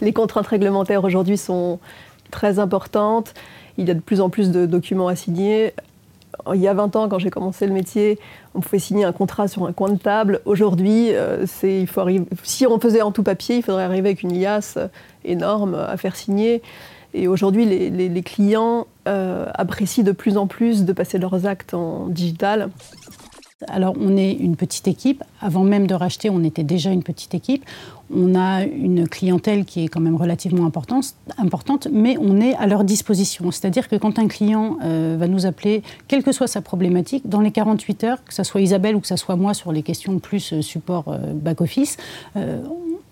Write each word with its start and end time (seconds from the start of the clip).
les 0.00 0.12
contraintes 0.12 0.46
réglementaires 0.46 1.04
aujourd'hui 1.04 1.36
sont 1.36 1.78
très 2.30 2.58
importantes. 2.58 3.34
Il 3.78 3.88
y 3.88 3.90
a 3.90 3.94
de 3.94 4.00
plus 4.00 4.20
en 4.20 4.30
plus 4.30 4.50
de 4.50 4.66
documents 4.66 5.08
à 5.08 5.16
signer. 5.16 5.74
Il 6.54 6.60
y 6.60 6.68
a 6.68 6.74
20 6.74 6.96
ans, 6.96 7.08
quand 7.08 7.18
j'ai 7.18 7.30
commencé 7.30 7.66
le 7.66 7.72
métier, 7.72 8.18
on 8.54 8.60
pouvait 8.60 8.78
signer 8.78 9.04
un 9.04 9.12
contrat 9.12 9.48
sur 9.48 9.66
un 9.66 9.72
coin 9.72 9.90
de 9.90 9.98
table. 9.98 10.40
Aujourd'hui, 10.44 11.12
euh, 11.12 11.44
si 11.46 12.66
on 12.66 12.80
faisait 12.80 13.02
en 13.02 13.12
tout 13.12 13.22
papier, 13.22 13.56
il 13.56 13.62
faudrait 13.62 13.84
arriver 13.84 14.10
avec 14.10 14.22
une 14.22 14.38
liasse 14.38 14.78
énorme 15.24 15.74
à 15.74 15.96
faire 15.96 16.16
signer. 16.16 16.62
Et 17.12 17.26
aujourd'hui, 17.26 17.64
les, 17.66 18.22
clients 18.22 18.86
euh, 19.08 19.46
apprécient 19.54 20.04
de 20.04 20.12
plus 20.12 20.36
en 20.36 20.46
plus 20.46 20.84
de 20.84 20.92
passer 20.92 21.18
leurs 21.18 21.46
actes 21.46 21.74
en 21.74 22.06
digital. 22.06 22.70
Alors 23.68 23.94
on 24.00 24.16
est 24.16 24.32
une 24.32 24.56
petite 24.56 24.88
équipe. 24.88 25.22
Avant 25.40 25.64
même 25.64 25.86
de 25.86 25.94
racheter, 25.94 26.30
on 26.30 26.42
était 26.42 26.62
déjà 26.62 26.90
une 26.90 27.02
petite 27.02 27.34
équipe. 27.34 27.64
On 28.14 28.34
a 28.34 28.64
une 28.64 29.06
clientèle 29.06 29.64
qui 29.64 29.84
est 29.84 29.88
quand 29.88 30.00
même 30.00 30.16
relativement 30.16 30.66
importante, 30.66 31.88
mais 31.92 32.16
on 32.18 32.40
est 32.40 32.54
à 32.54 32.66
leur 32.66 32.84
disposition. 32.84 33.50
C'est-à-dire 33.50 33.88
que 33.88 33.96
quand 33.96 34.18
un 34.18 34.28
client 34.28 34.78
euh, 34.82 35.16
va 35.18 35.28
nous 35.28 35.46
appeler, 35.46 35.82
quelle 36.08 36.22
que 36.22 36.32
soit 36.32 36.48
sa 36.48 36.62
problématique, 36.62 37.28
dans 37.28 37.40
les 37.40 37.52
48 37.52 38.04
heures, 38.04 38.24
que 38.24 38.34
ce 38.34 38.42
soit 38.42 38.62
Isabelle 38.62 38.96
ou 38.96 39.00
que 39.00 39.06
ce 39.06 39.16
soit 39.16 39.36
moi 39.36 39.54
sur 39.54 39.72
les 39.72 39.82
questions 39.82 40.18
plus 40.18 40.54
euh, 40.54 40.62
support 40.62 41.14
back-office, 41.34 41.98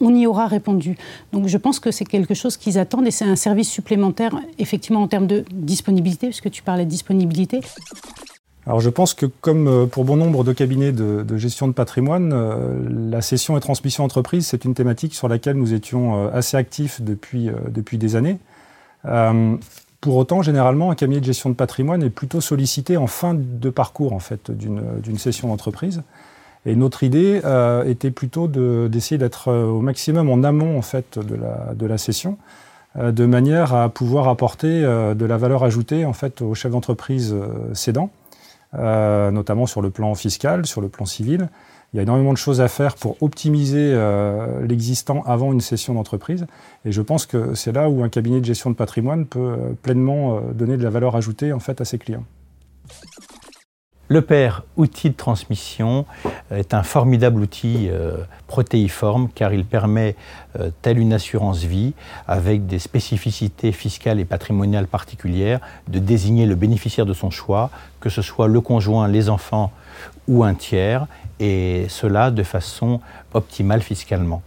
on 0.00 0.14
y 0.14 0.26
aura 0.26 0.46
répondu. 0.46 0.96
Donc 1.32 1.46
je 1.46 1.56
pense 1.58 1.78
que 1.78 1.90
c'est 1.90 2.04
quelque 2.04 2.34
chose 2.34 2.56
qu'ils 2.56 2.78
attendent 2.78 3.06
et 3.06 3.10
c'est 3.10 3.24
un 3.24 3.36
service 3.36 3.70
supplémentaire, 3.70 4.34
effectivement, 4.58 5.02
en 5.02 5.08
termes 5.08 5.26
de 5.26 5.44
disponibilité, 5.52 6.28
puisque 6.28 6.50
tu 6.50 6.62
parlais 6.62 6.84
de 6.84 6.90
disponibilité. 6.90 7.60
Alors 8.70 8.78
je 8.80 8.88
pense 8.88 9.14
que 9.14 9.26
comme 9.26 9.66
euh, 9.66 9.86
pour 9.86 10.04
bon 10.04 10.16
nombre 10.16 10.44
de 10.44 10.52
cabinets 10.52 10.92
de, 10.92 11.36
gestion 11.36 11.66
de 11.66 11.72
patrimoine, 11.72 12.32
euh, 12.32 12.78
la 12.88 13.20
cession 13.20 13.56
et 13.56 13.60
transmission 13.60 14.04
entreprise, 14.04 14.46
c'est 14.46 14.64
une 14.64 14.74
thématique 14.74 15.12
sur 15.12 15.26
laquelle 15.26 15.56
nous 15.56 15.74
étions 15.74 16.28
euh, 16.28 16.30
assez 16.32 16.56
actifs 16.56 17.00
depuis, 17.00 17.50
depuis 17.68 17.98
des 17.98 18.14
années. 18.14 18.38
pour 20.00 20.16
autant, 20.16 20.42
généralement, 20.42 20.92
un 20.92 20.94
cabinet 20.94 21.18
de 21.18 21.24
gestion 21.24 21.50
de 21.50 21.56
patrimoine 21.56 22.04
est 22.04 22.10
plutôt 22.10 22.40
sollicité 22.40 22.96
en 22.96 23.08
fin 23.08 23.34
de 23.34 23.70
parcours 23.70 24.12
en 24.12 24.20
fait, 24.20 24.52
d'une 24.52 25.18
session 25.18 25.48
d'entreprise. 25.48 26.02
Et 26.64 26.76
notre 26.76 27.02
idée 27.02 27.40
était 27.86 28.12
plutôt 28.12 28.46
d'essayer 28.46 29.18
d'être 29.18 29.52
au 29.52 29.80
maximum 29.80 30.30
en 30.30 30.44
amont 30.44 30.78
en 30.78 30.82
fait, 30.82 31.18
de, 31.18 31.34
la, 31.34 31.74
de 31.74 31.86
la 31.86 31.98
session, 31.98 32.38
de 32.96 33.26
manière 33.26 33.74
à 33.74 33.88
pouvoir 33.88 34.28
apporter 34.28 34.80
de 34.80 35.24
la 35.24 35.36
valeur 35.38 35.64
ajoutée 35.64 36.04
en 36.04 36.12
fait, 36.12 36.40
aux 36.40 36.54
chefs 36.54 36.70
d'entreprise 36.70 37.34
cédants, 38.72 39.30
notamment 39.30 39.66
sur 39.66 39.82
le 39.82 39.90
plan 39.90 40.14
fiscal, 40.14 40.66
sur 40.66 40.80
le 40.80 40.88
plan 40.88 41.06
civil. 41.06 41.48
Il 41.92 41.96
y 41.96 42.00
a 42.00 42.02
énormément 42.02 42.32
de 42.32 42.38
choses 42.38 42.60
à 42.60 42.68
faire 42.68 42.94
pour 42.94 43.20
optimiser 43.20 43.92
l'existant 44.62 45.22
avant 45.26 45.52
une 45.52 45.60
session 45.60 45.94
d'entreprise. 45.94 46.46
Et 46.84 46.92
je 46.92 47.02
pense 47.02 47.26
que 47.26 47.54
c'est 47.54 47.72
là 47.72 47.90
où 47.90 48.04
un 48.04 48.08
cabinet 48.08 48.40
de 48.40 48.44
gestion 48.44 48.70
de 48.70 48.76
patrimoine 48.76 49.26
peut 49.26 49.56
pleinement 49.82 50.40
donner 50.54 50.76
de 50.76 50.84
la 50.84 50.90
valeur 50.90 51.16
ajoutée 51.16 51.52
en 51.52 51.58
fait, 51.58 51.80
à 51.80 51.84
ses 51.84 51.98
clients. 51.98 52.24
Le 54.12 54.22
père, 54.22 54.64
outil 54.76 55.10
de 55.10 55.14
transmission, 55.14 56.04
est 56.50 56.74
un 56.74 56.82
formidable 56.82 57.42
outil 57.42 57.88
euh, 57.88 58.16
protéiforme 58.48 59.28
car 59.32 59.52
il 59.52 59.64
permet, 59.64 60.16
euh, 60.58 60.72
telle 60.82 60.98
une 60.98 61.12
assurance 61.12 61.62
vie, 61.62 61.94
avec 62.26 62.66
des 62.66 62.80
spécificités 62.80 63.70
fiscales 63.70 64.18
et 64.18 64.24
patrimoniales 64.24 64.88
particulières, 64.88 65.60
de 65.86 66.00
désigner 66.00 66.46
le 66.46 66.56
bénéficiaire 66.56 67.06
de 67.06 67.12
son 67.12 67.30
choix, 67.30 67.70
que 68.00 68.08
ce 68.08 68.20
soit 68.20 68.48
le 68.48 68.60
conjoint, 68.60 69.06
les 69.06 69.28
enfants 69.28 69.70
ou 70.26 70.42
un 70.42 70.54
tiers, 70.54 71.06
et 71.38 71.86
cela 71.88 72.32
de 72.32 72.42
façon 72.42 73.00
optimale 73.32 73.80
fiscalement. 73.80 74.42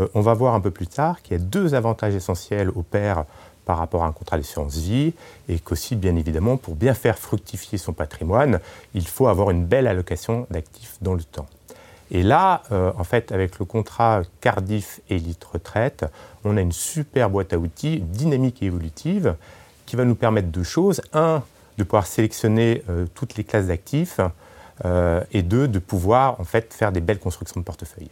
Euh, 0.00 0.08
on 0.14 0.20
va 0.20 0.34
voir 0.34 0.54
un 0.54 0.60
peu 0.60 0.72
plus 0.72 0.88
tard 0.88 1.22
qu'il 1.22 1.38
y 1.38 1.40
a 1.40 1.44
deux 1.44 1.76
avantages 1.76 2.16
essentiels 2.16 2.70
au 2.70 2.82
père 2.82 3.24
par 3.64 3.78
rapport 3.78 4.04
à 4.04 4.06
un 4.06 4.12
contrat 4.12 4.36
d'assurance 4.36 4.76
vie 4.76 5.14
et 5.48 5.58
qu'aussi, 5.58 5.96
bien 5.96 6.16
évidemment, 6.16 6.56
pour 6.56 6.74
bien 6.74 6.94
faire 6.94 7.18
fructifier 7.18 7.78
son 7.78 7.92
patrimoine, 7.92 8.60
il 8.94 9.06
faut 9.06 9.26
avoir 9.26 9.50
une 9.50 9.64
belle 9.64 9.86
allocation 9.86 10.46
d'actifs 10.50 10.96
dans 11.00 11.14
le 11.14 11.22
temps. 11.22 11.46
Et 12.10 12.22
là, 12.22 12.62
euh, 12.70 12.92
en 12.98 13.04
fait, 13.04 13.32
avec 13.32 13.58
le 13.58 13.64
contrat 13.64 14.22
Cardiff 14.40 15.00
Elite 15.08 15.42
Retraite, 15.44 16.04
on 16.44 16.56
a 16.56 16.60
une 16.60 16.72
super 16.72 17.30
boîte 17.30 17.52
à 17.52 17.58
outils 17.58 18.00
dynamique 18.00 18.62
et 18.62 18.66
évolutive 18.66 19.34
qui 19.86 19.96
va 19.96 20.04
nous 20.04 20.14
permettre 20.14 20.48
deux 20.48 20.62
choses. 20.62 21.00
Un, 21.12 21.42
de 21.78 21.84
pouvoir 21.84 22.06
sélectionner 22.06 22.82
euh, 22.88 23.06
toutes 23.14 23.36
les 23.36 23.44
classes 23.44 23.66
d'actifs 23.66 24.20
euh, 24.84 25.22
et 25.32 25.42
deux, 25.42 25.68
de 25.68 25.78
pouvoir 25.78 26.40
en 26.40 26.44
fait 26.44 26.72
faire 26.72 26.92
des 26.92 27.00
belles 27.00 27.18
constructions 27.18 27.60
de 27.60 27.64
portefeuille. 27.64 28.10